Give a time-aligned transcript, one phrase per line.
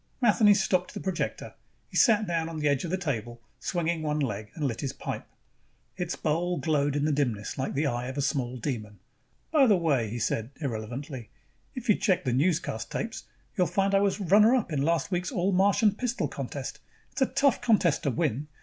[0.19, 1.53] Matheny stopped the projector.
[1.87, 4.93] He sat down on the edge of the table, swinging one leg, and lit his
[4.93, 5.27] pipe.
[5.95, 8.97] Its bowl glowed in the dimness like the eye of a small demon.
[9.51, 11.29] "By the way," he said irrelevantly,
[11.75, 13.25] "if you check the newscast tapes,
[13.55, 16.79] you'll find I was runner up in last year's all Martian pistol contest.
[17.11, 18.47] It's a tough contest to win.